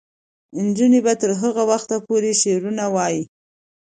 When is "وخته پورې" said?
1.71-2.31